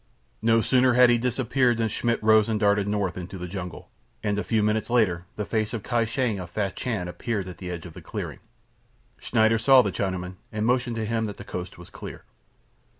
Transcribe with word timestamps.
No 0.41 0.61
sooner 0.61 0.93
had 0.93 1.11
he 1.11 1.19
disappeared 1.19 1.77
than 1.77 1.87
Schmidt 1.87 2.23
rose 2.23 2.49
and 2.49 2.59
darted 2.59 2.87
north 2.87 3.17
into 3.17 3.37
the 3.37 3.47
jungle, 3.47 3.91
and 4.23 4.39
a 4.39 4.43
few 4.43 4.63
minutes 4.63 4.89
later 4.89 5.27
the 5.35 5.45
face 5.45 5.75
of 5.75 5.83
Kai 5.83 6.05
Shang 6.05 6.39
of 6.39 6.49
Fachan 6.51 7.07
appeared 7.07 7.47
at 7.47 7.59
the 7.59 7.69
edge 7.69 7.85
of 7.85 7.93
the 7.93 8.01
clearing. 8.01 8.39
Schneider 9.19 9.59
saw 9.59 9.83
the 9.83 9.91
Chinaman, 9.91 10.37
and 10.51 10.65
motioned 10.65 10.95
to 10.95 11.05
him 11.05 11.27
that 11.27 11.37
the 11.37 11.43
coast 11.43 11.77
was 11.77 11.91
clear. 11.91 12.23